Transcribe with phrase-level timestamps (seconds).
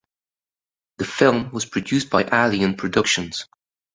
[0.97, 3.45] The film was produced by Ali n’ Productions.